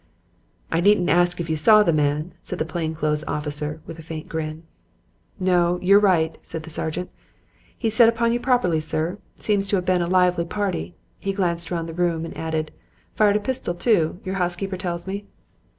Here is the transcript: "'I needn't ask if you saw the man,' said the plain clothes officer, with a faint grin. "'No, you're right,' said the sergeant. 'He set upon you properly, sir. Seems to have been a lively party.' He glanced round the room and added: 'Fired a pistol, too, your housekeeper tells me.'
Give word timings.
"'I 0.71 0.79
needn't 0.81 1.11
ask 1.11 1.39
if 1.39 1.47
you 1.47 1.55
saw 1.55 1.83
the 1.83 1.93
man,' 1.93 2.33
said 2.41 2.57
the 2.57 2.65
plain 2.65 2.95
clothes 2.95 3.23
officer, 3.27 3.81
with 3.85 3.99
a 3.99 4.01
faint 4.01 4.27
grin. 4.27 4.63
"'No, 5.39 5.77
you're 5.79 5.99
right,' 5.99 6.39
said 6.41 6.63
the 6.63 6.71
sergeant. 6.71 7.11
'He 7.77 7.87
set 7.91 8.09
upon 8.09 8.33
you 8.33 8.39
properly, 8.39 8.79
sir. 8.79 9.19
Seems 9.35 9.67
to 9.67 9.75
have 9.75 9.85
been 9.85 10.01
a 10.01 10.07
lively 10.09 10.45
party.' 10.45 10.95
He 11.19 11.33
glanced 11.33 11.69
round 11.69 11.87
the 11.87 11.93
room 11.93 12.25
and 12.25 12.35
added: 12.35 12.71
'Fired 13.13 13.35
a 13.35 13.39
pistol, 13.39 13.75
too, 13.75 14.19
your 14.25 14.37
housekeeper 14.41 14.75
tells 14.75 15.05
me.' 15.05 15.27